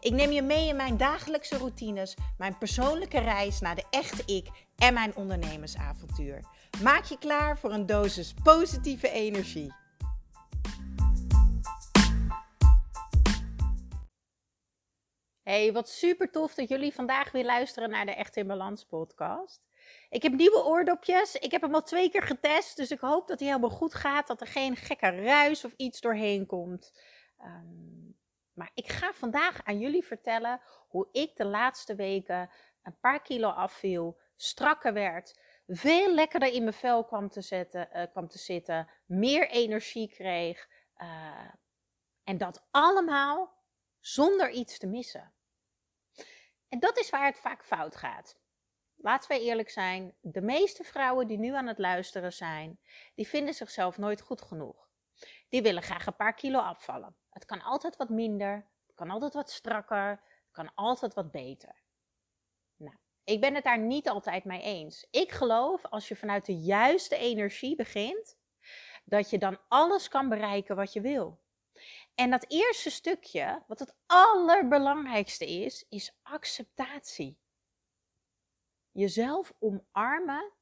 [0.00, 4.48] Ik neem je mee in mijn dagelijkse routines, mijn persoonlijke reis naar de echte ik
[4.76, 6.44] en mijn ondernemersavontuur.
[6.82, 9.74] Maak je klaar voor een dosis positieve energie.
[15.42, 19.60] Hey, wat super tof dat jullie vandaag weer luisteren naar de Echt in Balans podcast.
[20.10, 21.34] Ik heb nieuwe oordopjes.
[21.34, 24.26] Ik heb hem al twee keer getest, dus ik hoop dat hij helemaal goed gaat.
[24.26, 26.92] Dat er geen gekke ruis of iets doorheen komt.
[27.40, 28.17] Um,
[28.58, 32.50] maar ik ga vandaag aan jullie vertellen hoe ik de laatste weken
[32.82, 38.28] een paar kilo afviel, strakker werd, veel lekkerder in mijn vel kwam te, uh, kwam
[38.28, 40.68] te zitten, meer energie kreeg.
[40.96, 41.50] Uh,
[42.24, 43.62] en dat allemaal
[44.00, 45.32] zonder iets te missen.
[46.68, 48.38] En dat is waar het vaak fout gaat.
[48.96, 52.80] Laten we eerlijk zijn, de meeste vrouwen die nu aan het luisteren zijn,
[53.14, 54.88] die vinden zichzelf nooit goed genoeg.
[55.48, 57.16] Die willen graag een paar kilo afvallen.
[57.38, 61.82] Het kan altijd wat minder, het kan altijd wat strakker, het kan altijd wat beter.
[62.76, 65.06] Nou, ik ben het daar niet altijd mee eens.
[65.10, 68.36] Ik geloof als je vanuit de juiste energie begint,
[69.04, 71.40] dat je dan alles kan bereiken wat je wil.
[72.14, 77.38] En dat eerste stukje, wat het allerbelangrijkste is, is acceptatie.
[78.90, 80.52] Jezelf omarmen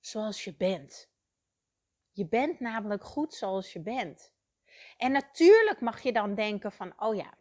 [0.00, 1.10] zoals je bent.
[2.12, 4.33] Je bent namelijk goed zoals je bent.
[4.96, 7.34] En natuurlijk mag je dan denken van, oh ja,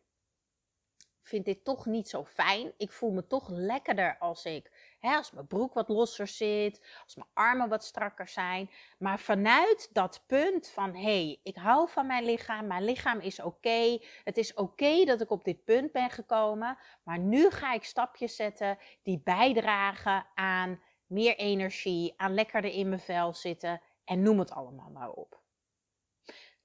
[1.23, 2.73] vind dit toch niet zo fijn.
[2.77, 7.15] Ik voel me toch lekkerder als ik, hè, als mijn broek wat losser zit, als
[7.15, 8.69] mijn armen wat strakker zijn.
[8.97, 13.41] Maar vanuit dat punt van, hé, hey, ik hou van mijn lichaam, mijn lichaam is
[13.41, 13.99] oké.
[14.23, 16.77] Het is oké dat ik op dit punt ben gekomen.
[17.03, 23.01] Maar nu ga ik stapjes zetten die bijdragen aan meer energie, aan lekkerder in mijn
[23.01, 25.42] vel zitten en noem het allemaal maar op.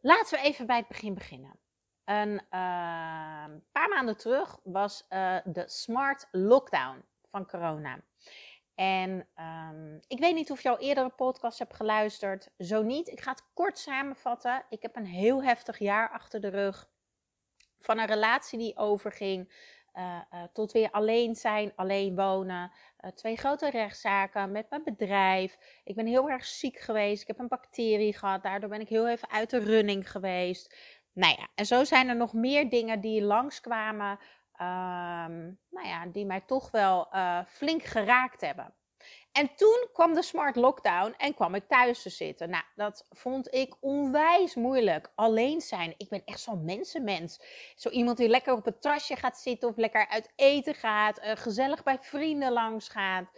[0.00, 1.58] Laten we even bij het begin beginnen.
[2.04, 2.40] Een uh,
[3.72, 8.00] paar maanden terug was uh, de smart lockdown van corona.
[8.74, 12.50] En um, ik weet niet of je al eerdere podcast hebt geluisterd.
[12.58, 13.08] Zo niet.
[13.08, 14.64] Ik ga het kort samenvatten.
[14.68, 16.88] Ik heb een heel heftig jaar achter de rug.
[17.80, 19.52] Van een relatie die overging
[19.98, 22.72] uh, uh, tot weer alleen zijn, alleen wonen.
[23.00, 25.58] Uh, twee grote rechtszaken met mijn bedrijf.
[25.84, 27.22] Ik ben heel erg ziek geweest.
[27.22, 28.42] Ik heb een bacterie gehad.
[28.42, 30.76] Daardoor ben ik heel even uit de running geweest.
[31.12, 34.10] Nou ja, en zo zijn er nog meer dingen die langskwamen.
[34.60, 37.08] Um, nou ja, die mij toch wel
[37.46, 38.74] flink geraakt hebben.
[39.38, 42.50] En toen kwam de smart lockdown en kwam ik thuis te zitten.
[42.50, 45.12] Nou, dat vond ik onwijs moeilijk.
[45.14, 45.94] Alleen zijn.
[45.96, 47.40] Ik ben echt zo'n mensenmens.
[47.76, 51.18] Zo iemand die lekker op het trasje gaat zitten of lekker uit eten gaat.
[51.18, 53.28] Uh, gezellig bij vrienden langs gaat.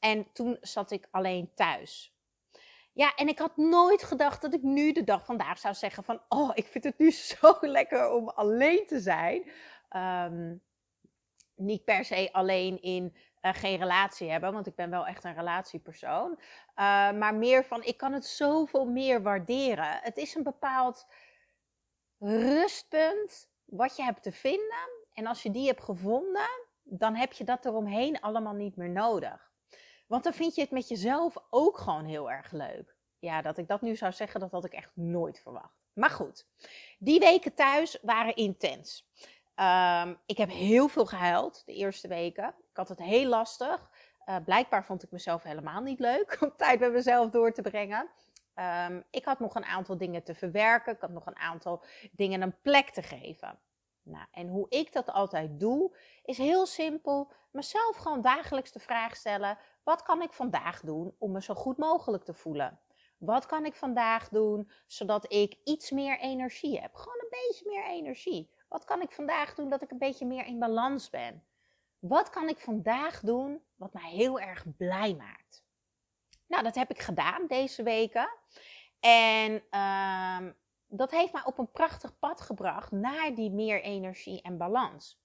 [0.00, 2.14] En toen zat ik alleen thuis.
[2.92, 6.22] Ja, en ik had nooit gedacht dat ik nu de dag vandaag zou zeggen van...
[6.28, 7.10] Oh, ik vind het nu
[7.40, 9.50] zo lekker om alleen te zijn.
[9.96, 10.62] Um,
[11.54, 15.34] niet per se alleen in uh, geen relatie hebben, want ik ben wel echt een
[15.34, 16.30] relatiepersoon.
[16.30, 16.42] Uh,
[17.12, 19.98] maar meer van, ik kan het zoveel meer waarderen.
[20.02, 21.06] Het is een bepaald
[22.18, 25.04] rustpunt wat je hebt te vinden.
[25.12, 26.48] En als je die hebt gevonden,
[26.82, 29.50] dan heb je dat eromheen allemaal niet meer nodig.
[30.06, 32.96] Want dan vind je het met jezelf ook gewoon heel erg leuk.
[33.18, 35.74] Ja, dat ik dat nu zou zeggen, dat had ik echt nooit verwacht.
[35.92, 36.46] Maar goed,
[36.98, 39.08] die weken thuis waren intens.
[39.56, 42.54] Um, ik heb heel veel gehuild de eerste weken.
[42.76, 43.90] Ik had het heel lastig.
[44.26, 48.08] Uh, blijkbaar vond ik mezelf helemaal niet leuk om tijd met mezelf door te brengen.
[48.88, 50.92] Um, ik had nog een aantal dingen te verwerken.
[50.92, 53.58] Ik had nog een aantal dingen een plek te geven.
[54.02, 57.32] Nou, en hoe ik dat altijd doe, is heel simpel.
[57.50, 61.76] Mezelf gewoon dagelijks de vraag stellen: wat kan ik vandaag doen om me zo goed
[61.76, 62.80] mogelijk te voelen?
[63.18, 66.94] Wat kan ik vandaag doen zodat ik iets meer energie heb?
[66.94, 68.50] Gewoon een beetje meer energie.
[68.68, 71.44] Wat kan ik vandaag doen dat ik een beetje meer in balans ben?
[71.98, 75.64] Wat kan ik vandaag doen wat mij heel erg blij maakt?
[76.46, 78.28] Nou, dat heb ik gedaan deze weken.
[79.00, 80.52] En uh,
[80.86, 85.20] dat heeft mij op een prachtig pad gebracht naar die meer energie en balans.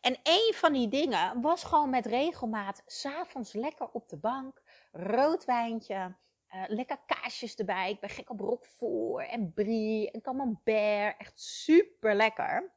[0.00, 4.62] En een van die dingen was gewoon met regelmaat s'avonds lekker op de bank,
[4.92, 6.16] rood wijntje,
[6.54, 7.90] uh, lekker kaasjes erbij.
[7.90, 11.18] Ik ben gek op roquefort en brie en camembert.
[11.18, 12.72] Echt super lekker.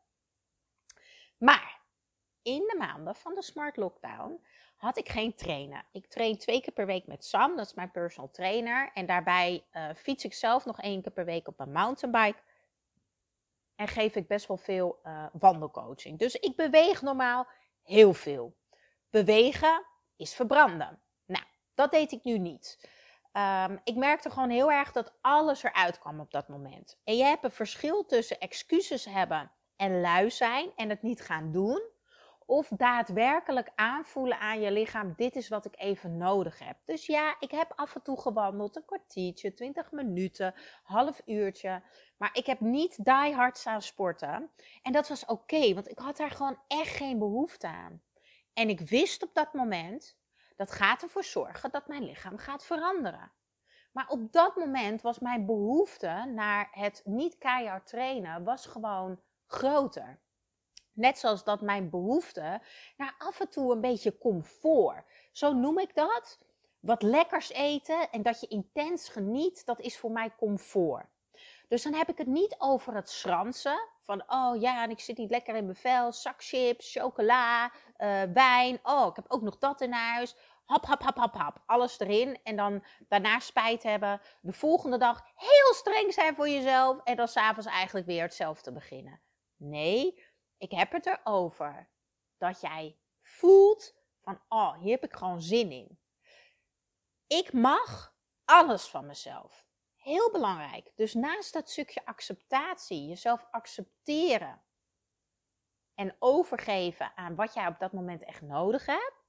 [1.38, 1.82] Maar
[2.44, 4.44] in de maanden van de smart lockdown
[4.76, 5.86] had ik geen trainer.
[5.92, 8.92] Ik train twee keer per week met Sam, dat is mijn personal trainer.
[8.94, 12.40] En daarbij uh, fiets ik zelf nog één keer per week op een mountainbike.
[13.76, 16.20] En geef ik best wel veel uh, wandelcoaching.
[16.20, 17.48] Dus ik beweeg normaal
[17.84, 18.56] heel veel.
[19.10, 19.86] Bewegen
[20.16, 21.02] is verbranden.
[21.26, 22.90] Nou, dat deed ik nu niet.
[23.34, 27.00] Um, ik merkte gewoon heel erg dat alles eruit kwam op dat moment.
[27.04, 31.52] En je hebt een verschil tussen excuses hebben en lui zijn en het niet gaan
[31.52, 31.82] doen
[32.54, 36.78] of daadwerkelijk aanvoelen aan je lichaam: dit is wat ik even nodig heb.
[36.86, 40.54] Dus ja, ik heb af en toe gewandeld, een kwartiertje, 20 minuten,
[40.84, 41.82] half uurtje.
[42.18, 44.52] Maar ik heb niet die hard staan sporten.
[44.82, 48.02] En dat was oké, want ik had daar gewoon echt geen behoefte aan.
[48.54, 50.18] En ik wist op dat moment,
[50.56, 53.32] dat gaat ervoor zorgen dat mijn lichaam gaat veranderen.
[53.92, 60.20] Maar op dat moment was mijn behoefte naar het niet keihard trainen, was gewoon groter.
[60.94, 62.62] Net zoals dat mijn behoefte
[62.98, 65.06] naar af en toe een beetje comfort.
[65.32, 66.40] Zo noem ik dat.
[66.80, 71.06] Wat lekkers eten en dat je intens geniet, dat is voor mij comfort.
[71.68, 73.88] Dus dan heb ik het niet over het schransen.
[74.00, 76.12] Van, oh ja, en ik zit niet lekker in mijn vel.
[76.12, 78.80] Zakchips, chocola, uh, wijn.
[78.84, 80.36] Oh, ik heb ook nog dat in huis.
[80.66, 81.62] Hap, hap, hap, hap, hap.
[81.66, 82.40] Alles erin.
[82.44, 84.22] En dan daarna spijt hebben.
[84.42, 87.00] De volgende dag heel streng zijn voor jezelf.
[87.04, 89.20] En dan s'avonds eigenlijk weer hetzelfde beginnen.
[89.58, 90.23] Nee,
[90.64, 91.90] ik heb het erover
[92.38, 96.00] dat jij voelt van, oh, hier heb ik gewoon zin in.
[97.28, 98.16] Ik mag
[98.46, 99.66] alles van mezelf.
[99.96, 100.92] Heel belangrijk.
[100.96, 104.64] Dus naast dat stukje acceptatie, jezelf accepteren
[105.96, 109.24] en overgeven aan wat jij op dat moment echt nodig hebt,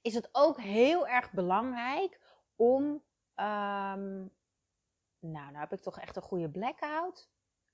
[0.00, 2.20] is het ook heel erg belangrijk
[2.56, 2.82] om.
[3.36, 4.34] Um,
[5.18, 7.30] nou, nou heb ik toch echt een goede blackout.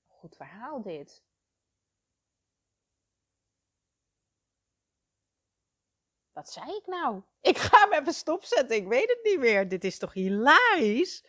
[0.07, 1.27] Goed verhaal dit.
[6.39, 7.21] Wat zei ik nou?
[7.41, 8.75] Ik ga hem even stopzetten.
[8.75, 9.69] Ik weet het niet meer.
[9.69, 11.25] Dit is toch hilarisch?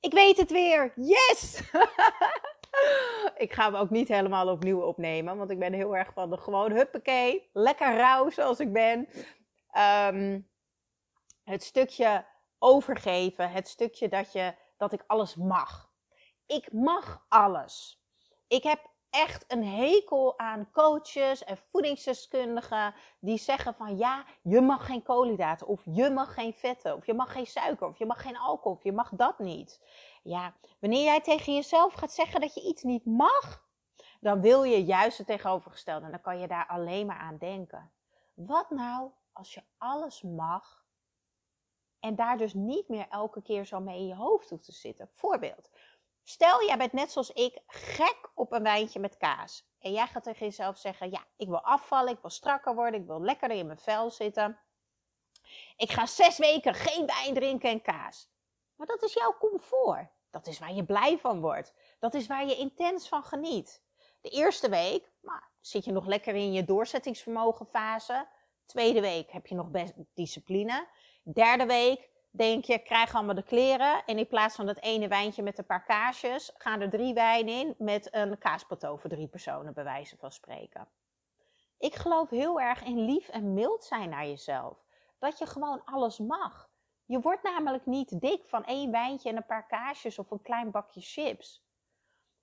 [0.00, 0.92] Ik weet het weer.
[0.96, 1.60] Yes!
[3.44, 5.36] ik ga hem ook niet helemaal opnieuw opnemen.
[5.36, 7.50] Want ik ben heel erg van de gewoon huppakee.
[7.52, 9.08] Lekker rauw zoals ik ben.
[9.70, 10.40] Ehm,
[11.44, 12.26] het stukje
[12.58, 13.50] overgeven.
[13.50, 15.92] Het stukje dat, je, dat ik alles mag.
[16.46, 18.02] Ik mag alles.
[18.46, 24.86] Ik heb echt een hekel aan coaches en voedingsdeskundigen die zeggen van ja, je mag
[24.86, 28.22] geen koolhydraten of je mag geen vetten of je mag geen suiker of je mag
[28.22, 29.82] geen alcohol of je mag dat niet.
[30.22, 33.64] Ja, wanneer jij tegen jezelf gaat zeggen dat je iets niet mag,
[34.20, 37.92] dan wil je juist het tegenovergestelde en dan kan je daar alleen maar aan denken.
[38.34, 40.84] Wat nou als je alles mag
[42.00, 45.08] en daar dus niet meer elke keer zo mee in je hoofd hoeft te zitten?
[45.10, 45.70] Voorbeeld.
[46.24, 49.66] Stel, jij bent net zoals ik gek op een wijntje met kaas.
[49.78, 53.06] En jij gaat tegen jezelf zeggen: Ja, ik wil afvallen, ik wil strakker worden, ik
[53.06, 54.58] wil lekkerder in mijn vel zitten.
[55.76, 58.30] Ik ga zes weken geen wijn drinken en kaas.
[58.74, 60.08] Maar dat is jouw comfort.
[60.30, 61.74] Dat is waar je blij van wordt.
[61.98, 63.82] Dat is waar je intens van geniet.
[64.20, 68.28] De eerste week nou, zit je nog lekker in je doorzettingsvermogen fase.
[68.66, 70.88] Tweede week heb je nog best discipline.
[71.22, 74.04] Derde week denk je, krijg allemaal de kleren.
[74.04, 77.54] En in plaats van dat ene wijntje met een paar kaasjes, gaan er drie wijnen
[77.54, 80.88] in met een kaasplateau voor drie personen, bij wijze van spreken.
[81.78, 84.84] Ik geloof heel erg in lief en mild zijn naar jezelf.
[85.18, 86.70] Dat je gewoon alles mag.
[87.04, 90.70] Je wordt namelijk niet dik van één wijntje en een paar kaasjes of een klein
[90.70, 91.64] bakje chips.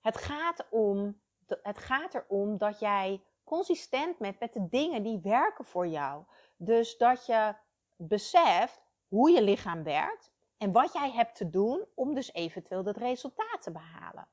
[0.00, 1.20] Het gaat, om,
[1.62, 6.24] het gaat erom dat jij consistent bent met de dingen die werken voor jou.
[6.56, 7.54] Dus dat je
[7.96, 8.81] beseft
[9.12, 13.62] hoe je lichaam werkt en wat jij hebt te doen om dus eventueel dat resultaat
[13.62, 14.28] te behalen.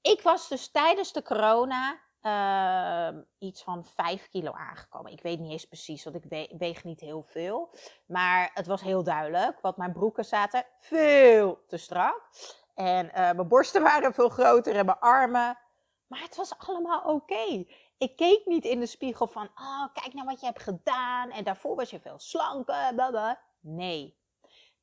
[0.00, 5.12] Ik was dus tijdens de corona uh, iets van 5 kilo aangekomen.
[5.12, 7.74] Ik weet niet eens precies, want ik weeg niet heel veel.
[8.06, 12.30] Maar het was heel duidelijk, want mijn broeken zaten veel te strak.
[12.74, 15.58] En uh, mijn borsten waren veel groter en mijn armen.
[16.06, 17.66] Maar het was allemaal oké.
[18.00, 21.30] Ik keek niet in de spiegel van, oh, kijk nou wat je hebt gedaan.
[21.30, 22.94] En daarvoor was je veel slanker.
[22.94, 23.40] Blablabla.
[23.60, 24.18] Nee.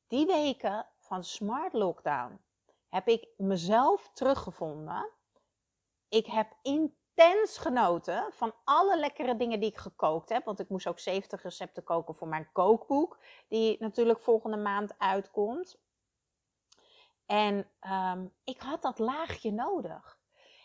[0.06, 2.40] Die weken van smart lockdown
[2.88, 5.10] heb ik mezelf teruggevonden.
[6.08, 10.44] Ik heb intens genoten van alle lekkere dingen die ik gekookt heb.
[10.44, 13.18] Want ik moest ook 70 recepten koken voor mijn kookboek.
[13.48, 15.80] Die natuurlijk volgende maand uitkomt.
[17.26, 20.17] En um, ik had dat laagje nodig.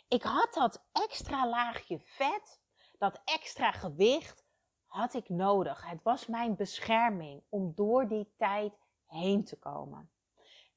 [0.08, 2.62] Ik had dat extra laagje vet,
[2.98, 4.46] dat extra gewicht,
[4.86, 5.90] had ik nodig.
[5.90, 8.74] Het was mijn bescherming om door die tijd
[9.06, 10.12] heen te komen.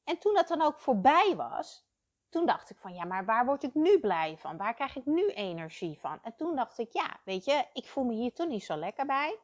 [0.04, 1.86] En toen dat dan ook voorbij was,
[2.28, 4.56] toen dacht ik van ja, maar waar word ik nu blij van?
[4.56, 6.18] Waar krijg ik nu energie van?
[6.22, 9.06] En toen dacht ik ja, weet je, ik voel me hier toen niet zo lekker
[9.06, 9.38] bij.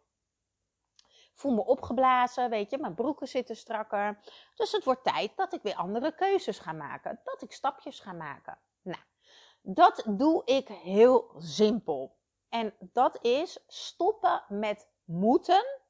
[1.34, 4.18] voel me opgeblazen, weet je, mijn broeken zitten strakker.
[4.54, 8.12] Dus het wordt tijd dat ik weer andere keuzes ga maken, dat ik stapjes ga
[8.12, 8.58] maken.
[8.82, 9.00] Nou,
[9.62, 12.16] dat doe ik heel simpel.
[12.48, 15.80] En dat is stoppen met moeten,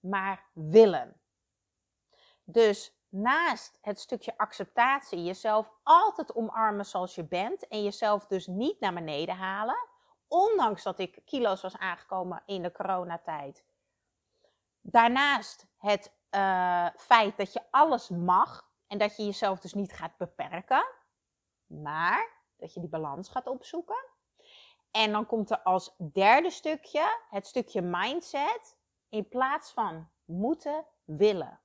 [0.00, 1.20] maar willen.
[2.44, 8.80] Dus naast het stukje acceptatie, jezelf altijd omarmen zoals je bent en jezelf dus niet
[8.80, 9.88] naar beneden halen,
[10.28, 13.64] ondanks dat ik kilo's was aangekomen in de coronatijd.
[14.80, 20.16] Daarnaast het uh, feit dat je alles mag en dat je jezelf dus niet gaat
[20.16, 20.86] beperken,
[21.66, 24.08] maar dat je die balans gaat opzoeken.
[24.90, 28.76] En dan komt er als derde stukje het stukje mindset
[29.08, 31.60] in plaats van moeten willen.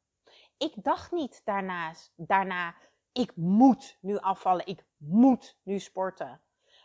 [0.58, 2.76] Ik dacht niet daarnaast, daarna,
[3.12, 6.42] ik moet nu afvallen, ik moet nu sporten.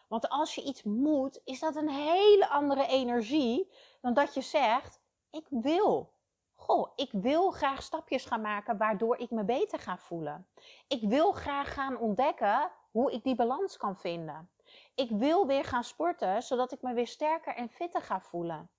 [0.09, 5.01] Want als je iets moet, is dat een hele andere energie dan dat je zegt,
[5.31, 6.15] ik wil.
[6.55, 10.49] Goh, ik wil graag stapjes gaan maken waardoor ik me beter ga voelen.
[10.89, 14.51] Ik wil graag gaan ontdekken hoe ik die balans kan vinden.
[14.95, 18.71] Ik wil weer gaan sporten, zodat ik me weer sterker en fitter ga voelen.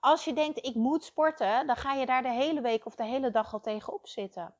[0.00, 3.04] Als je denkt, ik moet sporten, dan ga je daar de hele week of de
[3.04, 4.54] hele dag al tegenop zitten.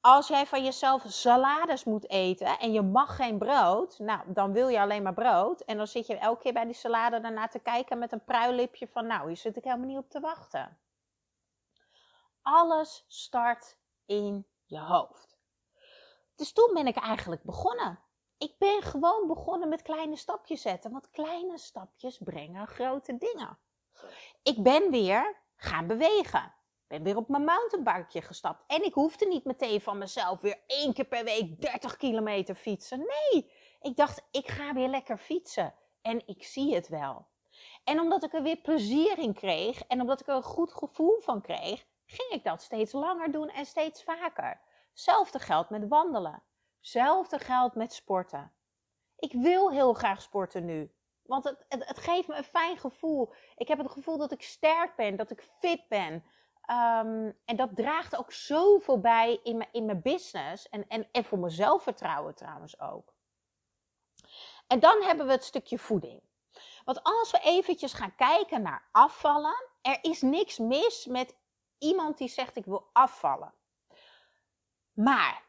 [0.00, 4.68] Als jij van jezelf salades moet eten en je mag geen brood, nou, dan wil
[4.68, 5.60] je alleen maar brood.
[5.60, 8.88] En dan zit je elke keer bij die salade daarna te kijken met een pruillipje
[8.88, 10.78] van, nou, hier zit ik helemaal niet op te wachten.
[12.42, 15.29] Alles start in je hoofd.
[16.40, 17.98] Dus toen ben ik eigenlijk begonnen.
[18.38, 23.58] Ik ben gewoon begonnen met kleine stapjes zetten, want kleine stapjes brengen grote dingen.
[24.42, 26.54] Ik ben weer gaan bewegen.
[26.86, 28.64] Ben weer op mijn mountainbike gestapt.
[28.66, 32.98] En ik hoefde niet meteen van mezelf weer één keer per week 30 kilometer fietsen.
[32.98, 35.74] Nee, ik dacht, ik ga weer lekker fietsen.
[36.02, 37.26] En ik zie het wel.
[37.84, 41.20] En omdat ik er weer plezier in kreeg en omdat ik er een goed gevoel
[41.20, 44.68] van kreeg, ging ik dat steeds langer doen en steeds vaker.
[45.00, 46.42] Hetzelfde geldt met wandelen.
[46.76, 48.52] Hetzelfde geldt met sporten.
[49.16, 50.94] Ik wil heel graag sporten nu.
[51.22, 53.32] Want het, het, het, geeft me een fijn gevoel.
[53.56, 56.24] Ik heb het gevoel dat ik sterk ben, dat ik fit ben.
[56.60, 60.68] Ehm, en dat draagt ook zoveel bij in mijn, in mijn business.
[60.68, 63.14] En, en, en voor mijn zelfvertrouwen trouwens ook.
[64.66, 66.22] En dan hebben we het stukje voeding.
[66.84, 71.36] Want als we eventjes gaan kijken naar afvallen, er is niks mis met
[71.78, 73.54] iemand die zegt ik wil afvallen.
[75.02, 75.42] Maar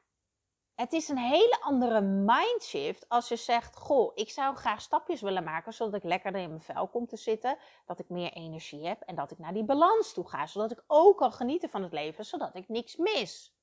[0.76, 5.44] het is een hele andere mindshift als je zegt: Goh, ik zou graag stapjes willen
[5.44, 9.02] maken zodat ik lekkerder in mijn vel kom te zitten, dat ik meer energie heb
[9.02, 11.92] en dat ik naar die balans toe ga, zodat ik ook kan genieten van het
[11.92, 13.56] leven, zodat ik niks mis.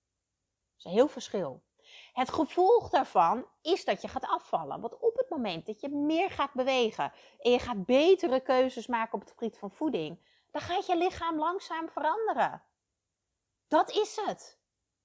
[0.71, 1.63] Dat is een heel verschil.
[2.13, 4.81] Het gevolg daarvan is dat je gaat afvallen.
[4.81, 9.15] Want op het moment dat je meer gaat bewegen en je gaat betere keuzes maken
[9.15, 12.63] op het gebied van voeding, dan gaat je lichaam langzaam veranderen.
[13.69, 14.59] Dat is het.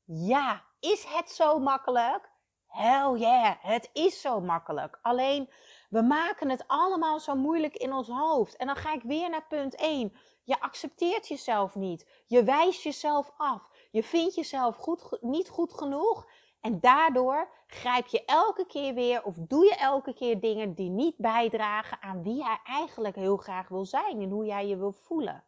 [0.05, 2.31] Ja, is het zo makkelijk?
[2.67, 4.99] Hell yeah, het is zo makkelijk.
[5.01, 5.49] Alleen
[5.89, 8.55] we maken het allemaal zo moeilijk in ons hoofd.
[8.55, 10.13] En dan ga ik weer naar punt 1.
[10.43, 12.23] Je accepteert jezelf niet.
[12.25, 13.69] Je wijst jezelf af.
[13.91, 16.27] Je vindt jezelf goed, niet goed genoeg.
[16.61, 21.17] En daardoor grijp je elke keer weer of doe je elke keer dingen die niet
[21.17, 25.43] bijdragen aan wie jij eigenlijk heel graag wil zijn en hoe jij je wil voelen.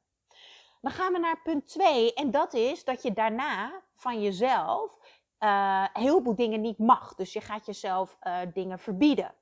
[0.81, 4.97] Dan gaan we naar punt 2 en dat is dat je daarna van jezelf
[5.45, 7.15] uh, heel veel dingen niet mag.
[7.15, 9.33] Dus je gaat jezelf uh, dingen verbieden.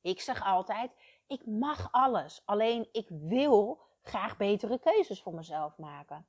[0.00, 0.90] Ik zeg altijd,
[1.26, 2.42] ik mag alles.
[2.44, 6.26] Alleen ik wil graag betere keuzes voor mezelf maken.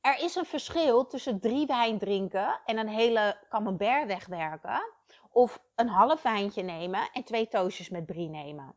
[0.00, 4.92] Er is een verschil tussen drie wijn drinken en een hele camembert wegwerken.
[5.30, 8.76] Of een half wijntje nemen en twee toastjes met brie nemen.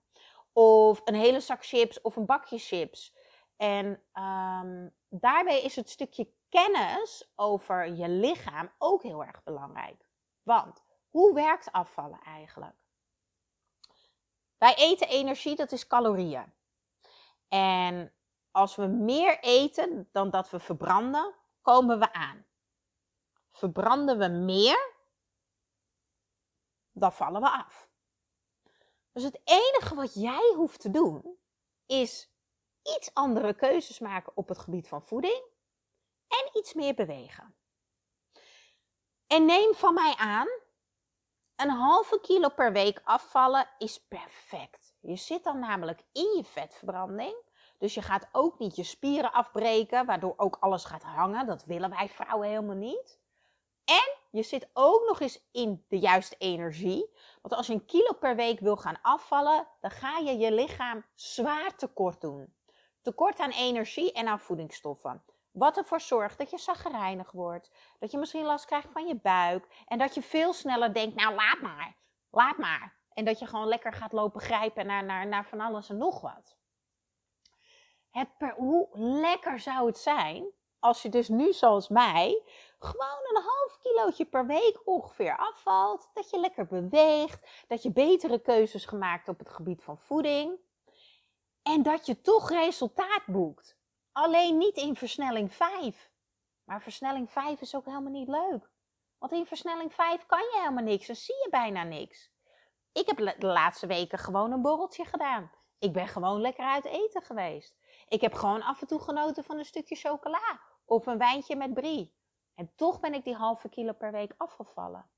[0.54, 3.16] Of een hele zak chips of een bakje chips.
[3.58, 10.06] En um, daarbij is het stukje kennis over je lichaam ook heel erg belangrijk.
[10.44, 12.76] Want hoe werkt afvallen eigenlijk?
[14.58, 16.54] Wij eten energie, dat is calorieën.
[17.48, 18.14] En
[18.52, 22.46] als we meer eten dan dat we verbranden, komen we aan.
[23.50, 24.94] Verbranden we meer,
[26.92, 27.90] dan vallen we af.
[29.12, 31.38] Dus het enige wat jij hoeft te doen,
[31.86, 32.32] is
[32.84, 35.52] iets andere keuzes maken op het gebied van voeding
[36.42, 37.56] en iets meer bewegen.
[39.28, 40.48] En neem van mij aan,
[41.56, 44.94] een halve kilo per week afvallen is perfect.
[45.00, 47.36] Je zit dan namelijk in je vetverbranding.
[47.78, 51.46] Dus je gaat ook niet je spieren afbreken, waardoor ook alles gaat hangen.
[51.46, 53.20] Dat willen wij vrouwen helemaal niet.
[53.86, 57.10] En je zit ook nog eens in de juiste energie.
[57.42, 61.06] Want als je een kilo per week wil gaan afvallen, dan ga je je lichaam
[61.14, 62.54] zwaar tekort doen.
[63.02, 65.24] Tekort aan energie en aan voedingsstoffen.
[65.54, 67.72] Wat ervoor zorgt dat je zaggerijnig wordt.
[68.00, 69.84] Dat je misschien last krijgt van je buik.
[69.86, 71.96] En dat je veel sneller denkt, nou laat maar,
[72.30, 72.96] laat maar.
[73.14, 76.22] En dat je gewoon lekker gaat lopen grijpen naar, naar, naar van alles en nog
[76.22, 76.58] wat.
[78.12, 82.44] Het hoe lekker zou het zijn als je dus nu zoals mij
[82.80, 86.10] gewoon een half kilootje per week ongeveer afvalt.
[86.14, 87.66] Dat je lekker beweegt.
[87.68, 90.60] Dat je betere keuzes gemaakt op het gebied van voeding.
[91.64, 93.78] En dat je toch resultaat boekt.
[94.14, 96.12] Alleen niet in versnelling 5.
[96.64, 98.72] Maar versnelling 5 is ook helemaal niet leuk.
[99.18, 102.32] Want in versnelling 5 kan je helemaal niks en zie je bijna niks.
[102.92, 105.52] Ik heb de laatste weken gewoon een borreltje gedaan.
[105.80, 107.76] Ik ben gewoon lekker uit eten geweest.
[108.08, 111.74] Ik heb gewoon af en toe genoten van een stukje chocola of een wijntje met
[111.74, 112.16] brie.
[112.56, 115.10] En toch ben ik die halve kilo per week afgevallen.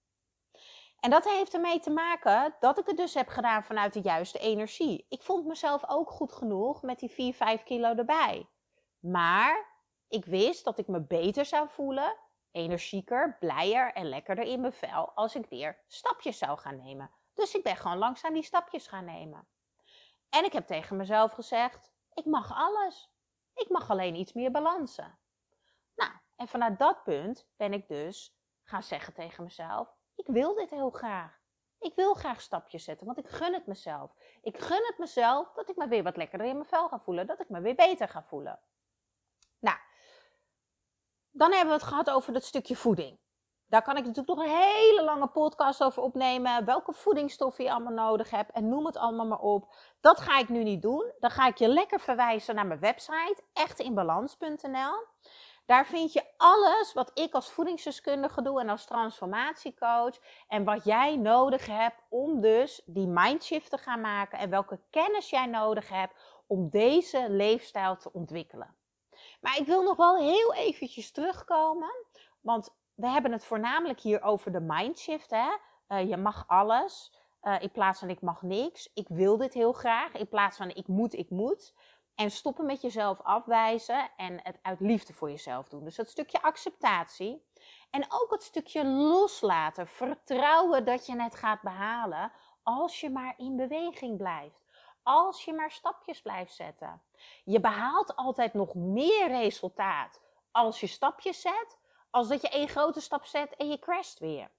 [0.99, 4.39] En dat heeft ermee te maken dat ik het dus heb gedaan vanuit de juiste
[4.39, 5.05] energie.
[5.09, 8.49] Ik vond mezelf ook goed genoeg met die 4, 5 kilo erbij.
[9.05, 9.73] Maar
[10.07, 12.17] ik wist dat ik me beter zou voelen,
[12.51, 17.11] energieker, blijer en lekkerder in mijn vel als ik weer stapjes zou gaan nemen.
[17.33, 19.47] Dus ik ben gewoon langzaam die stapjes gaan nemen.
[20.29, 23.11] En ik heb tegen mezelf gezegd: ik mag alles.
[23.53, 25.19] Ik mag alleen iets meer balansen.
[25.95, 30.69] Nou, en vanuit dat punt ben ik dus gaan zeggen tegen mezelf: ik wil dit
[30.69, 31.43] heel graag.
[31.79, 34.15] Ik wil graag stapjes zetten, want ik gun het mezelf.
[34.41, 37.27] Ik gun het mezelf dat ik me weer wat lekkerder in mijn vel ga voelen,
[37.27, 38.59] dat ik me weer beter ga voelen.
[41.37, 43.19] Dan hebben we het gehad over dat stukje voeding.
[43.67, 46.65] Daar kan ik natuurlijk nog een hele lange podcast over opnemen.
[46.65, 48.51] Welke voedingsstoffen je allemaal nodig hebt.
[48.51, 49.75] En noem het allemaal maar op.
[49.99, 51.13] Dat ga ik nu niet doen.
[51.19, 53.43] Dan ga ik je lekker verwijzen naar mijn website.
[53.53, 55.05] echtinbalans.nl
[55.65, 60.17] Daar vind je alles wat ik als voedingsdeskundige doe en als transformatiecoach.
[60.47, 64.39] En wat jij nodig hebt om dus die mindshift te gaan maken.
[64.39, 66.15] En welke kennis jij nodig hebt
[66.47, 68.84] om deze leefstijl te ontwikkelen.
[69.41, 72.05] Maar ik wil nog wel heel eventjes terugkomen.
[72.41, 75.29] Want we hebben het voornamelijk hier over de mindshift.
[75.29, 75.47] Hè?
[75.87, 77.13] Uh, je mag alles.
[77.43, 78.91] Uh, in plaats van ik mag niks.
[78.93, 80.13] Ik wil dit heel graag.
[80.13, 81.73] In plaats van ik moet, ik moet.
[82.15, 85.83] En stoppen met jezelf afwijzen en het uit liefde voor jezelf doen.
[85.83, 87.45] Dus dat stukje acceptatie.
[87.89, 89.87] En ook het stukje loslaten.
[89.87, 92.31] Vertrouwen dat je het gaat behalen.
[92.63, 94.64] Als je maar in beweging blijft.
[95.07, 97.01] Als je maar stapjes blijft zetten.
[97.43, 101.77] Je behaalt altijd nog meer resultaat als je stapjes zet
[102.09, 104.51] als dat je één grote stap zet en je crasht weer.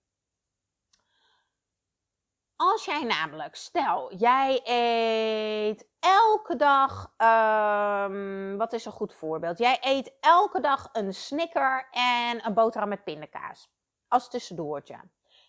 [2.56, 9.58] Als jij namelijk, stel, jij eet elke dag, um, wat is een goed voorbeeld?
[9.58, 13.68] Jij eet elke dag een snicker en een boterham met pindakaas.
[14.08, 15.00] Als tussendoortje.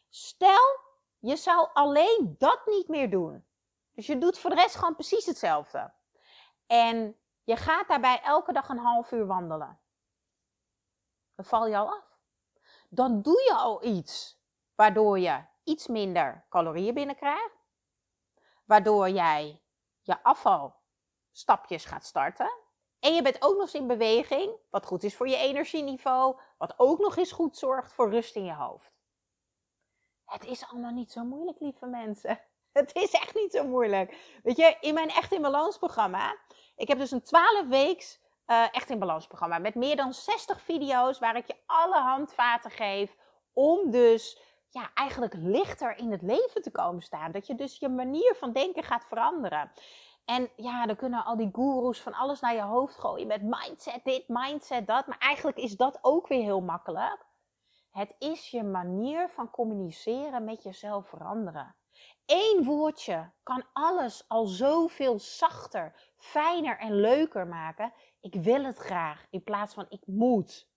[0.10, 0.79] Stel,
[1.19, 3.46] je zou alleen dat niet meer doen.
[3.97, 5.93] Dus je doet voor de rest gewoon precies hetzelfde.
[6.67, 9.79] En je gaat daarbij elke dag een half uur wandelen
[11.38, 12.17] dan val je al af.
[12.89, 14.41] Dan doe je al iets
[14.75, 17.55] waardoor je iets minder calorieën binnenkrijgt.
[18.65, 19.62] Waardoor jij
[20.01, 22.51] je afvalstapjes gaat starten.
[22.99, 26.73] En je bent ook nog eens in beweging, wat goed is voor je energieniveau, wat
[26.79, 28.91] ook nog eens goed zorgt voor rust in je hoofd.
[30.25, 32.41] Het is allemaal niet zo moeilijk, lieve mensen.
[32.77, 34.39] Het is echt niet zo moeilijk.
[34.43, 36.35] Weet je, in mijn Echt in Balans programma,
[36.75, 39.57] ik heb dus een 12 weeks uh, Echt in Balans programma.
[39.57, 43.15] Met meer dan 60 video's waar ik je alle handvaten geef
[43.53, 47.31] om dus ja, eigenlijk lichter in het leven te komen staan.
[47.31, 49.71] Dat je dus je manier van denken gaat veranderen.
[50.25, 53.99] En ja, dan kunnen al die goeroes van alles naar je hoofd gooien met mindset
[54.03, 55.07] dit, mindset dat.
[55.07, 57.25] Maar eigenlijk is dat ook weer heel makkelijk.
[57.91, 61.75] Het is je manier van communiceren met jezelf veranderen.
[62.27, 67.93] Eén woordje kan alles al zoveel zachter, fijner en leuker maken.
[68.21, 70.67] Ik wil het graag in plaats van ik moet.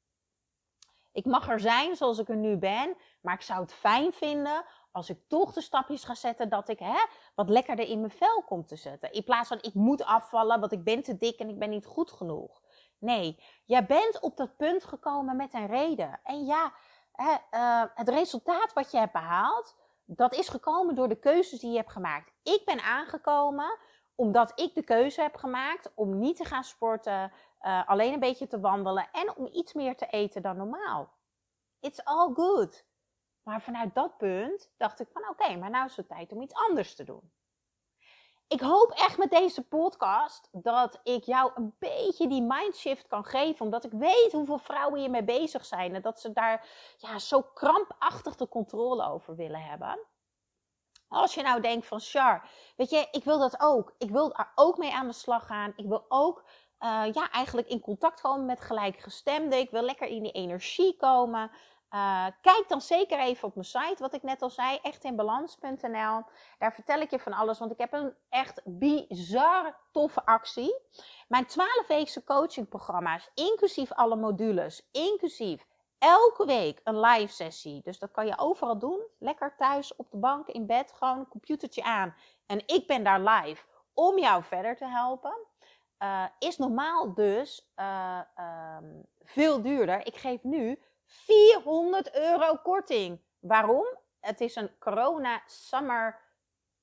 [1.12, 4.64] Ik mag er zijn zoals ik er nu ben, maar ik zou het fijn vinden
[4.92, 8.42] als ik toch de stapjes ga zetten dat ik hè, wat lekkerder in mijn vel
[8.42, 9.12] kom te zetten.
[9.12, 11.86] In plaats van ik moet afvallen, want ik ben te dik en ik ben niet
[11.86, 12.62] goed genoeg.
[12.98, 16.20] Nee, jij bent op dat punt gekomen met een reden.
[16.24, 16.72] En ja,
[17.12, 19.76] hè, uh, het resultaat wat je hebt behaald,
[20.16, 22.32] dat is gekomen door de keuzes die je hebt gemaakt.
[22.42, 23.78] Ik ben aangekomen
[24.14, 28.46] omdat ik de keuze heb gemaakt om niet te gaan sporten, uh, alleen een beetje
[28.46, 31.12] te wandelen en om iets meer te eten dan normaal.
[31.80, 32.84] It's all good.
[33.42, 36.54] Maar vanuit dat punt dacht ik van oké, maar nu is het tijd om iets
[36.54, 37.32] anders te doen.
[38.50, 43.64] Ik hoop echt met deze podcast dat ik jou een beetje die mindshift kan geven.
[43.64, 45.94] Omdat ik weet hoeveel vrouwen hiermee bezig zijn.
[45.94, 49.98] En dat ze daar ja, zo krampachtig de controle over willen hebben.
[51.08, 53.94] Als je nou denkt van, Char, weet je, ik wil dat ook.
[53.98, 55.72] Ik wil er ook mee aan de slag gaan.
[55.76, 56.44] Ik wil ook,
[56.80, 59.58] uh, ja, eigenlijk in contact komen met gelijkgestemden.
[59.58, 61.50] Ik wil lekker in die energie komen.
[61.94, 66.22] Uh, kijk dan zeker even op mijn site, wat ik net al zei, echtinbalans.nl.
[66.58, 70.74] Daar vertel ik je van alles, want ik heb een echt bizar toffe actie.
[71.28, 75.66] Mijn 12-weekse coachingprogramma's, inclusief alle modules, inclusief
[75.98, 77.80] elke week een live sessie.
[77.82, 79.00] Dus dat kan je overal doen.
[79.18, 82.14] Lekker thuis, op de bank, in bed, gewoon een computertje aan.
[82.46, 85.34] En ik ben daar live om jou verder te helpen.
[86.02, 88.20] Uh, is normaal dus uh,
[88.76, 90.06] um, veel duurder.
[90.06, 90.78] Ik geef nu
[91.10, 93.20] 400 euro korting.
[93.38, 93.98] Waarom?
[94.20, 96.20] Het is een corona summer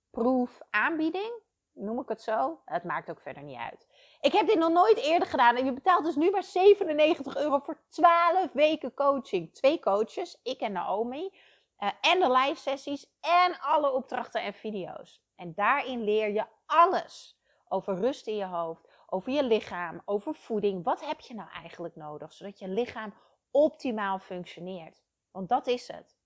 [0.09, 1.31] proof aanbieding.
[1.73, 2.61] Noem ik het zo?
[2.65, 3.87] Het maakt ook verder niet uit.
[4.21, 5.55] Ik heb dit nog nooit eerder gedaan.
[5.55, 9.53] En je betaalt dus nu maar 97 euro voor 12 weken coaching.
[9.53, 11.33] Twee coaches, ik en Naomi.
[11.79, 15.21] Uh, en de live sessies en alle opdrachten en video's.
[15.35, 20.83] En daarin leer je alles over rust in je hoofd, over je lichaam, over voeding.
[20.83, 23.13] Wat heb je nou eigenlijk nodig, zodat je lichaam
[23.51, 25.03] optimaal functioneert?
[25.31, 26.17] Want dat is het.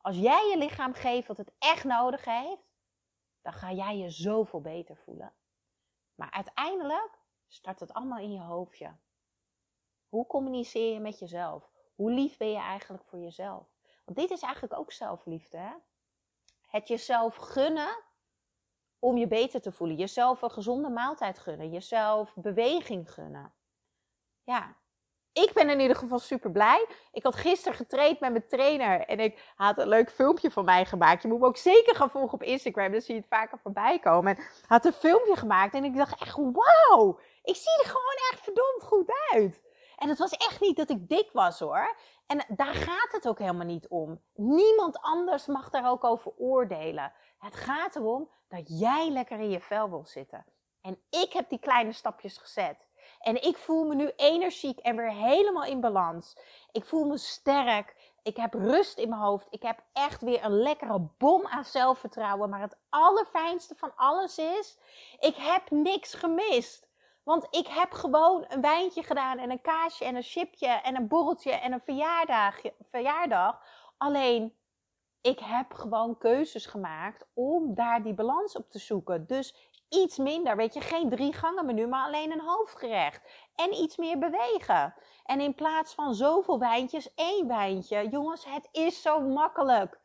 [0.00, 2.74] Als jij je lichaam geeft wat het echt nodig heeft,
[3.42, 5.32] dan ga jij je zoveel beter voelen.
[6.14, 8.96] Maar uiteindelijk start het allemaal in je hoofdje.
[10.08, 11.70] Hoe communiceer je met jezelf?
[11.94, 13.66] Hoe lief ben je eigenlijk voor jezelf?
[14.04, 15.56] Want dit is eigenlijk ook zelfliefde.
[15.56, 15.72] Hè?
[16.66, 18.02] Het jezelf gunnen
[18.98, 19.96] om je beter te voelen.
[19.96, 21.70] Jezelf een gezonde maaltijd gunnen.
[21.70, 23.54] Jezelf beweging gunnen.
[24.42, 24.76] Ja,
[25.34, 26.86] ik ben in ieder geval super blij.
[27.12, 30.84] Ik had gisteren getraind met mijn trainer en ik had een leuk filmpje van mij
[30.84, 31.22] gemaakt.
[31.22, 33.98] Je moet me ook zeker gaan volgen op Instagram, dan zie je het vaker voorbij
[33.98, 34.36] komen.
[34.36, 38.40] En had een filmpje gemaakt en ik dacht echt, wauw, ik zie er gewoon echt
[38.42, 39.62] verdomd goed uit.
[39.96, 41.96] En het was echt niet dat ik dik was hoor.
[42.26, 44.20] En daar gaat het ook helemaal niet om.
[44.34, 47.12] Niemand anders mag daar ook over oordelen.
[47.38, 50.44] Het gaat erom dat jij lekker in je vel wil zitten.
[50.80, 52.86] En ik heb die kleine stapjes gezet.
[53.20, 56.36] En ik voel me nu energiek en weer helemaal in balans.
[56.72, 58.12] Ik voel me sterk.
[58.22, 59.46] Ik heb rust in mijn hoofd.
[59.50, 62.50] Ik heb echt weer een lekkere bom aan zelfvertrouwen.
[62.50, 64.78] Maar het allerfijnste van alles is,
[65.18, 66.88] ik heb niks gemist.
[67.22, 71.08] Want ik heb gewoon een wijntje gedaan en een kaasje en een chipje en een
[71.08, 72.60] borreltje en een verjaardag.
[72.90, 73.60] verjaardag.
[73.96, 74.54] Alleen,
[75.20, 79.26] ik heb gewoon keuzes gemaakt om daar die balans op te zoeken.
[79.26, 83.20] Dus iets minder, weet je, geen drie gangen menu, maar alleen een hoofdgerecht.
[83.54, 84.94] En iets meer bewegen.
[85.24, 88.08] En in plaats van zoveel wijntjes, één wijntje.
[88.08, 90.00] Jongens, het is zo makkelijk.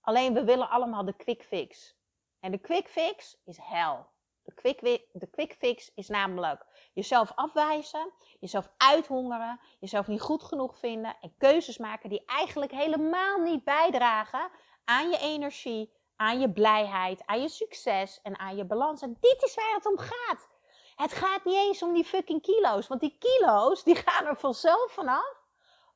[0.00, 1.98] Alleen we willen allemaal de quick fix.
[2.40, 4.06] En de quick fix is hel.
[4.42, 4.80] De quick,
[5.12, 11.34] de quick fix is namelijk jezelf afwijzen, jezelf uithongeren, jezelf niet goed genoeg vinden en
[11.38, 14.50] keuzes maken die eigenlijk helemaal niet bijdragen
[14.84, 19.02] aan je energie, aan je blijheid, aan je succes en aan je balans.
[19.02, 20.48] En dit is waar het om gaat.
[20.94, 24.92] Het gaat niet eens om die fucking kilo's, want die kilo's die gaan er vanzelf
[24.92, 25.44] vanaf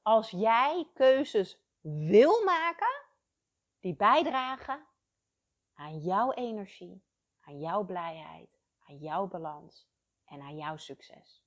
[0.03, 3.03] als jij keuzes wil maken
[3.81, 4.87] die bijdragen
[5.75, 7.05] aan jouw energie,
[7.41, 9.89] aan jouw blijheid, aan jouw balans
[10.25, 11.44] en aan jouw succes.